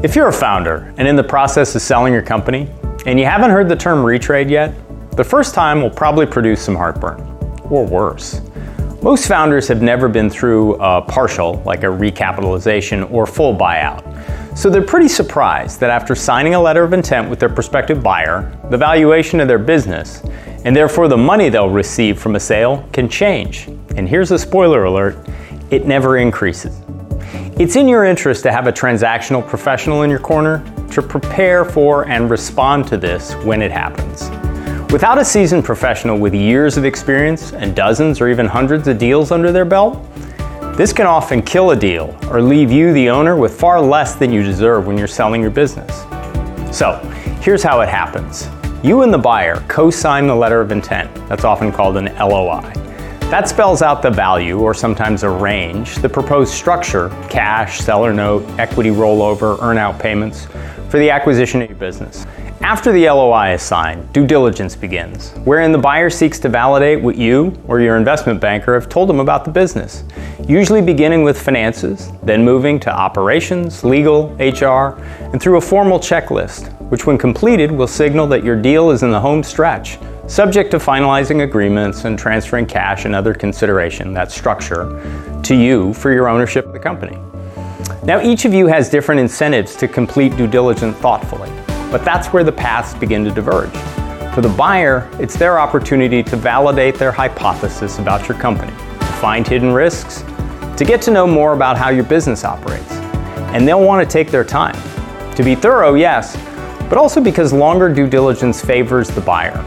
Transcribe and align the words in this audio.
If 0.00 0.14
you're 0.14 0.28
a 0.28 0.32
founder 0.32 0.94
and 0.96 1.08
in 1.08 1.16
the 1.16 1.24
process 1.24 1.74
of 1.74 1.82
selling 1.82 2.12
your 2.12 2.22
company, 2.22 2.68
and 3.06 3.18
you 3.18 3.24
haven't 3.24 3.50
heard 3.50 3.68
the 3.68 3.74
term 3.74 4.04
retrade 4.04 4.48
yet, 4.48 4.72
the 5.16 5.24
first 5.24 5.56
time 5.56 5.82
will 5.82 5.90
probably 5.90 6.24
produce 6.24 6.62
some 6.62 6.76
heartburn, 6.76 7.20
or 7.68 7.84
worse. 7.84 8.40
Most 9.02 9.26
founders 9.26 9.66
have 9.66 9.82
never 9.82 10.08
been 10.08 10.30
through 10.30 10.76
a 10.76 11.02
partial, 11.02 11.60
like 11.66 11.82
a 11.82 11.86
recapitalization 11.86 13.10
or 13.10 13.26
full 13.26 13.52
buyout. 13.52 14.04
So 14.56 14.70
they're 14.70 14.82
pretty 14.82 15.08
surprised 15.08 15.80
that 15.80 15.90
after 15.90 16.14
signing 16.14 16.54
a 16.54 16.60
letter 16.60 16.84
of 16.84 16.92
intent 16.92 17.28
with 17.28 17.40
their 17.40 17.48
prospective 17.48 18.00
buyer, 18.00 18.56
the 18.70 18.78
valuation 18.78 19.40
of 19.40 19.48
their 19.48 19.58
business, 19.58 20.22
and 20.64 20.76
therefore 20.76 21.08
the 21.08 21.16
money 21.16 21.48
they'll 21.48 21.70
receive 21.70 22.20
from 22.20 22.36
a 22.36 22.40
sale, 22.40 22.88
can 22.92 23.08
change. 23.08 23.66
And 23.96 24.08
here's 24.08 24.30
a 24.30 24.38
spoiler 24.38 24.84
alert 24.84 25.28
it 25.72 25.86
never 25.86 26.18
increases. 26.18 26.80
It's 27.58 27.74
in 27.74 27.88
your 27.88 28.04
interest 28.04 28.44
to 28.44 28.52
have 28.52 28.68
a 28.68 28.72
transactional 28.72 29.44
professional 29.44 30.04
in 30.04 30.10
your 30.10 30.20
corner 30.20 30.62
to 30.92 31.02
prepare 31.02 31.64
for 31.64 32.06
and 32.06 32.30
respond 32.30 32.86
to 32.86 32.96
this 32.96 33.34
when 33.42 33.62
it 33.62 33.72
happens. 33.72 34.30
Without 34.92 35.18
a 35.18 35.24
seasoned 35.24 35.64
professional 35.64 36.16
with 36.16 36.32
years 36.32 36.76
of 36.76 36.84
experience 36.84 37.52
and 37.52 37.74
dozens 37.74 38.20
or 38.20 38.28
even 38.28 38.46
hundreds 38.46 38.86
of 38.86 38.96
deals 38.96 39.32
under 39.32 39.50
their 39.50 39.64
belt, 39.64 40.00
this 40.76 40.92
can 40.92 41.06
often 41.06 41.42
kill 41.42 41.72
a 41.72 41.76
deal 41.76 42.16
or 42.30 42.40
leave 42.40 42.70
you, 42.70 42.92
the 42.92 43.10
owner, 43.10 43.34
with 43.34 43.58
far 43.58 43.80
less 43.80 44.14
than 44.14 44.32
you 44.32 44.44
deserve 44.44 44.86
when 44.86 44.96
you're 44.96 45.08
selling 45.08 45.42
your 45.42 45.50
business. 45.50 46.02
So, 46.70 47.00
here's 47.42 47.64
how 47.64 47.80
it 47.80 47.88
happens. 47.88 48.48
You 48.84 49.02
and 49.02 49.12
the 49.12 49.18
buyer 49.18 49.64
co 49.66 49.90
sign 49.90 50.28
the 50.28 50.36
letter 50.36 50.60
of 50.60 50.70
intent, 50.70 51.12
that's 51.28 51.42
often 51.42 51.72
called 51.72 51.96
an 51.96 52.14
LOI. 52.18 52.72
That 53.30 53.46
spells 53.46 53.82
out 53.82 54.00
the 54.00 54.10
value, 54.10 54.58
or 54.58 54.72
sometimes 54.72 55.22
a 55.22 55.28
range, 55.28 55.96
the 55.96 56.08
proposed 56.08 56.54
structure 56.54 57.10
cash, 57.28 57.78
seller 57.78 58.10
note, 58.10 58.42
equity 58.58 58.88
rollover, 58.88 59.58
earnout 59.58 60.00
payments 60.00 60.46
for 60.88 60.98
the 60.98 61.10
acquisition 61.10 61.60
of 61.60 61.68
your 61.68 61.78
business. 61.78 62.24
After 62.62 62.90
the 62.90 63.04
LOI 63.04 63.52
is 63.52 63.62
signed, 63.62 64.10
due 64.14 64.26
diligence 64.26 64.74
begins, 64.74 65.32
wherein 65.44 65.72
the 65.72 65.78
buyer 65.78 66.08
seeks 66.08 66.38
to 66.38 66.48
validate 66.48 67.02
what 67.02 67.16
you 67.16 67.54
or 67.68 67.80
your 67.80 67.98
investment 67.98 68.40
banker 68.40 68.72
have 68.72 68.88
told 68.88 69.10
them 69.10 69.20
about 69.20 69.44
the 69.44 69.50
business, 69.50 70.04
usually 70.48 70.80
beginning 70.80 71.22
with 71.22 71.38
finances, 71.38 72.10
then 72.22 72.42
moving 72.42 72.80
to 72.80 72.90
operations, 72.90 73.84
legal, 73.84 74.34
HR, 74.36 74.98
and 75.34 75.40
through 75.40 75.58
a 75.58 75.60
formal 75.60 75.98
checklist, 75.98 76.72
which 76.88 77.04
when 77.04 77.18
completed 77.18 77.70
will 77.70 77.86
signal 77.86 78.26
that 78.28 78.42
your 78.42 78.56
deal 78.56 78.90
is 78.90 79.02
in 79.02 79.10
the 79.10 79.20
home 79.20 79.42
stretch 79.42 79.98
subject 80.28 80.70
to 80.70 80.78
finalizing 80.78 81.42
agreements 81.42 82.04
and 82.04 82.18
transferring 82.18 82.66
cash 82.66 83.06
and 83.06 83.14
other 83.14 83.32
consideration, 83.32 84.12
that 84.12 84.30
structure, 84.30 85.40
to 85.42 85.54
you 85.54 85.94
for 85.94 86.12
your 86.12 86.28
ownership 86.28 86.66
of 86.66 86.74
the 86.74 86.78
company. 86.78 87.18
Now, 88.04 88.20
each 88.20 88.44
of 88.44 88.52
you 88.52 88.66
has 88.66 88.90
different 88.90 89.22
incentives 89.22 89.74
to 89.76 89.88
complete 89.88 90.36
due 90.36 90.46
diligence 90.46 90.96
thoughtfully, 90.98 91.50
but 91.90 92.04
that's 92.04 92.28
where 92.28 92.44
the 92.44 92.52
paths 92.52 92.92
begin 92.94 93.24
to 93.24 93.30
diverge. 93.30 93.74
For 94.34 94.42
the 94.42 94.50
buyer, 94.50 95.10
it's 95.18 95.36
their 95.36 95.58
opportunity 95.58 96.22
to 96.22 96.36
validate 96.36 96.96
their 96.96 97.10
hypothesis 97.10 97.98
about 97.98 98.28
your 98.28 98.38
company, 98.38 98.72
to 98.72 99.12
find 99.20 99.48
hidden 99.48 99.72
risks, 99.72 100.22
to 100.76 100.84
get 100.86 101.00
to 101.02 101.10
know 101.10 101.26
more 101.26 101.54
about 101.54 101.78
how 101.78 101.88
your 101.88 102.04
business 102.04 102.44
operates. 102.44 102.92
And 103.52 103.66
they'll 103.66 103.82
want 103.82 104.06
to 104.06 104.12
take 104.12 104.30
their 104.30 104.44
time. 104.44 104.76
To 105.36 105.42
be 105.42 105.54
thorough, 105.54 105.94
yes, 105.94 106.36
but 106.90 106.98
also 106.98 107.18
because 107.20 107.52
longer 107.52 107.92
due 107.92 108.06
diligence 108.06 108.62
favors 108.62 109.08
the 109.08 109.22
buyer. 109.22 109.64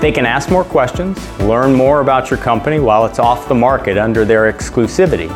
They 0.00 0.12
can 0.12 0.26
ask 0.26 0.50
more 0.50 0.64
questions, 0.64 1.18
learn 1.40 1.72
more 1.72 2.00
about 2.00 2.30
your 2.30 2.38
company 2.38 2.78
while 2.78 3.06
it's 3.06 3.18
off 3.18 3.48
the 3.48 3.54
market 3.54 3.96
under 3.96 4.24
their 4.24 4.52
exclusivity, 4.52 5.30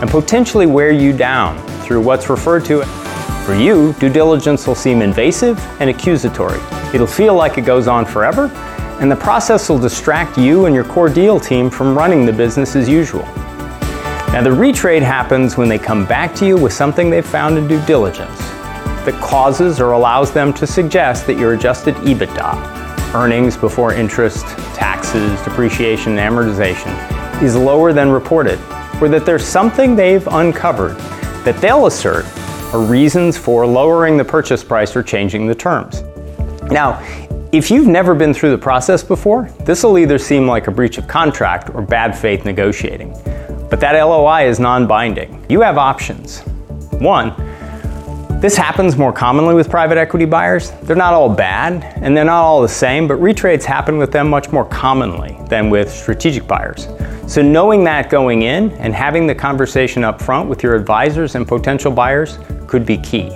and 0.00 0.08
potentially 0.08 0.66
wear 0.66 0.92
you 0.92 1.12
down 1.12 1.58
through 1.80 2.00
what's 2.00 2.30
referred 2.30 2.64
to. 2.66 2.84
For 3.44 3.54
you, 3.54 3.92
due 3.94 4.08
diligence 4.08 4.66
will 4.66 4.76
seem 4.76 5.02
invasive 5.02 5.58
and 5.80 5.90
accusatory. 5.90 6.60
It'll 6.94 7.06
feel 7.06 7.34
like 7.34 7.58
it 7.58 7.62
goes 7.62 7.88
on 7.88 8.06
forever, 8.06 8.46
and 9.00 9.10
the 9.10 9.16
process 9.16 9.68
will 9.68 9.78
distract 9.78 10.38
you 10.38 10.66
and 10.66 10.74
your 10.74 10.84
core 10.84 11.08
deal 11.08 11.40
team 11.40 11.68
from 11.68 11.98
running 11.98 12.24
the 12.24 12.32
business 12.32 12.76
as 12.76 12.88
usual. 12.88 13.24
Now, 14.32 14.42
the 14.42 14.50
retrade 14.50 15.02
happens 15.02 15.56
when 15.56 15.68
they 15.68 15.78
come 15.78 16.06
back 16.06 16.34
to 16.36 16.46
you 16.46 16.56
with 16.56 16.72
something 16.72 17.10
they've 17.10 17.26
found 17.26 17.58
in 17.58 17.66
due 17.66 17.84
diligence 17.84 18.38
that 19.04 19.20
causes 19.20 19.80
or 19.80 19.92
allows 19.92 20.32
them 20.32 20.52
to 20.54 20.66
suggest 20.66 21.26
that 21.26 21.36
your 21.36 21.54
adjusted 21.54 21.94
EBITDA 21.96 22.73
earnings 23.14 23.56
before 23.56 23.94
interest, 23.94 24.44
taxes, 24.74 25.40
depreciation, 25.42 26.18
and 26.18 26.34
amortization 26.34 27.42
is 27.42 27.56
lower 27.56 27.92
than 27.92 28.10
reported, 28.10 28.58
or 29.00 29.08
that 29.08 29.24
there's 29.24 29.44
something 29.44 29.96
they've 29.96 30.26
uncovered 30.28 30.96
that 31.44 31.56
they'll 31.60 31.86
assert 31.86 32.24
are 32.74 32.80
reasons 32.80 33.38
for 33.38 33.66
lowering 33.66 34.16
the 34.16 34.24
purchase 34.24 34.64
price 34.64 34.96
or 34.96 35.02
changing 35.02 35.46
the 35.46 35.54
terms. 35.54 36.02
Now, 36.70 37.00
if 37.52 37.70
you've 37.70 37.86
never 37.86 38.14
been 38.16 38.34
through 38.34 38.50
the 38.50 38.58
process 38.58 39.04
before, 39.04 39.48
this 39.60 39.84
will 39.84 39.96
either 39.96 40.18
seem 40.18 40.48
like 40.48 40.66
a 40.66 40.72
breach 40.72 40.98
of 40.98 41.06
contract 41.06 41.70
or 41.72 41.82
bad 41.82 42.18
faith 42.18 42.44
negotiating. 42.44 43.12
But 43.70 43.78
that 43.80 43.92
LOI 43.92 44.48
is 44.48 44.58
non 44.58 44.88
binding. 44.88 45.44
You 45.48 45.60
have 45.60 45.78
options. 45.78 46.40
One, 46.98 47.32
this 48.44 48.58
happens 48.58 48.98
more 48.98 49.10
commonly 49.10 49.54
with 49.54 49.70
private 49.70 49.96
equity 49.96 50.26
buyers. 50.26 50.70
They're 50.82 50.94
not 50.94 51.14
all 51.14 51.30
bad 51.30 51.82
and 52.02 52.14
they're 52.14 52.26
not 52.26 52.42
all 52.42 52.60
the 52.60 52.68
same, 52.68 53.08
but 53.08 53.18
retrades 53.18 53.64
happen 53.64 53.96
with 53.96 54.12
them 54.12 54.28
much 54.28 54.52
more 54.52 54.66
commonly 54.66 55.38
than 55.48 55.70
with 55.70 55.90
strategic 55.90 56.46
buyers. 56.46 56.88
So, 57.26 57.40
knowing 57.40 57.84
that 57.84 58.10
going 58.10 58.42
in 58.42 58.72
and 58.72 58.94
having 58.94 59.26
the 59.26 59.34
conversation 59.34 60.04
up 60.04 60.20
front 60.20 60.46
with 60.46 60.62
your 60.62 60.74
advisors 60.74 61.36
and 61.36 61.48
potential 61.48 61.90
buyers 61.90 62.38
could 62.66 62.84
be 62.84 62.98
key. 62.98 63.34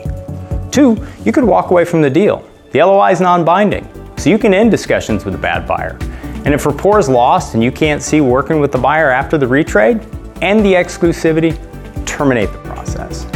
Two, 0.71 1.03
you 1.25 1.33
could 1.33 1.45
walk 1.45 1.71
away 1.71 1.87
from 1.87 2.03
the 2.03 2.11
deal. 2.11 2.47
The 2.73 2.81
LOI 2.81 3.13
is 3.13 3.23
non 3.23 3.47
binding, 3.47 3.89
so 4.19 4.29
you 4.29 4.37
can 4.37 4.53
end 4.53 4.71
discussions 4.71 5.25
with 5.25 5.35
a 5.35 5.39
bad 5.39 5.67
buyer. 5.67 5.97
And 6.45 6.49
if 6.49 6.67
rapport 6.67 6.99
is 6.99 7.09
lost 7.09 7.55
and 7.55 7.65
you 7.65 7.73
can't 7.73 8.03
see 8.03 8.21
working 8.21 8.61
with 8.61 8.73
the 8.73 8.79
buyer 8.79 9.09
after 9.09 9.39
the 9.39 9.47
retrade, 9.47 10.03
end 10.43 10.67
the 10.67 10.75
exclusivity, 10.75 11.57
terminate 12.05 12.53
the 12.53 12.59
process. 12.59 13.28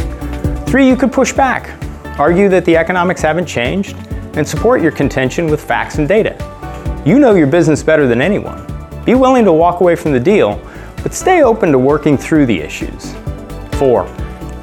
Three, 0.73 0.87
you 0.87 0.95
could 0.95 1.11
push 1.11 1.31
back, 1.31 1.79
argue 2.17 2.49
that 2.49 2.65
the 2.65 2.75
economics 2.75 3.21
haven't 3.21 3.45
changed, 3.45 3.95
and 4.35 4.47
support 4.47 4.81
your 4.81 4.91
contention 4.91 5.45
with 5.45 5.63
facts 5.63 5.99
and 5.99 6.07
data. 6.07 6.33
You 7.05 7.19
know 7.19 7.35
your 7.35 7.45
business 7.45 7.83
better 7.83 8.07
than 8.07 8.23
anyone. 8.23 8.65
Be 9.05 9.13
willing 9.13 9.45
to 9.45 9.53
walk 9.53 9.81
away 9.81 9.95
from 9.95 10.13
the 10.13 10.19
deal, 10.19 10.59
but 11.03 11.13
stay 11.13 11.43
open 11.43 11.71
to 11.71 11.77
working 11.77 12.17
through 12.17 12.47
the 12.47 12.59
issues. 12.59 13.13
Four, 13.73 14.07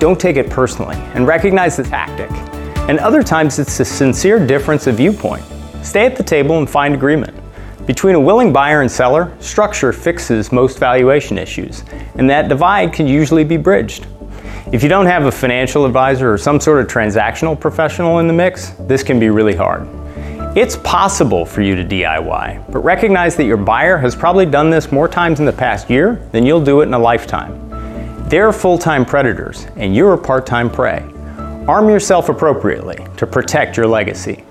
don't 0.00 0.18
take 0.18 0.34
it 0.34 0.50
personally 0.50 0.96
and 1.14 1.28
recognize 1.28 1.76
the 1.76 1.84
tactic. 1.84 2.28
And 2.88 2.98
other 2.98 3.22
times 3.22 3.60
it's 3.60 3.78
a 3.78 3.84
sincere 3.84 4.44
difference 4.44 4.88
of 4.88 4.96
viewpoint. 4.96 5.44
Stay 5.84 6.06
at 6.06 6.16
the 6.16 6.24
table 6.24 6.58
and 6.58 6.68
find 6.68 6.92
agreement. 6.92 7.40
Between 7.86 8.16
a 8.16 8.20
willing 8.20 8.52
buyer 8.52 8.80
and 8.80 8.90
seller, 8.90 9.32
structure 9.38 9.92
fixes 9.92 10.50
most 10.50 10.80
valuation 10.80 11.38
issues, 11.38 11.84
and 12.16 12.28
that 12.28 12.48
divide 12.48 12.92
can 12.92 13.06
usually 13.06 13.44
be 13.44 13.56
bridged. 13.56 14.08
If 14.72 14.84
you 14.84 14.88
don't 14.88 15.06
have 15.06 15.24
a 15.24 15.32
financial 15.32 15.84
advisor 15.84 16.32
or 16.32 16.38
some 16.38 16.60
sort 16.60 16.80
of 16.80 16.86
transactional 16.86 17.58
professional 17.58 18.20
in 18.20 18.28
the 18.28 18.32
mix, 18.32 18.70
this 18.78 19.02
can 19.02 19.18
be 19.18 19.28
really 19.28 19.56
hard. 19.56 19.88
It's 20.56 20.76
possible 20.76 21.44
for 21.44 21.60
you 21.60 21.74
to 21.74 21.84
DIY, 21.84 22.70
but 22.70 22.78
recognize 22.78 23.34
that 23.34 23.46
your 23.46 23.56
buyer 23.56 23.98
has 23.98 24.14
probably 24.14 24.46
done 24.46 24.70
this 24.70 24.92
more 24.92 25.08
times 25.08 25.40
in 25.40 25.44
the 25.44 25.52
past 25.52 25.90
year 25.90 26.24
than 26.30 26.46
you'll 26.46 26.62
do 26.62 26.82
it 26.82 26.84
in 26.84 26.94
a 26.94 26.98
lifetime. 26.98 27.68
They're 28.28 28.52
full 28.52 28.78
time 28.78 29.04
predators, 29.04 29.66
and 29.74 29.96
you're 29.96 30.12
a 30.12 30.18
part 30.18 30.46
time 30.46 30.70
prey. 30.70 31.02
Arm 31.66 31.88
yourself 31.88 32.28
appropriately 32.28 33.04
to 33.16 33.26
protect 33.26 33.76
your 33.76 33.88
legacy. 33.88 34.44